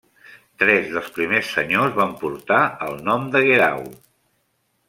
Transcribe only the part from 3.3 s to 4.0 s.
de Guerau.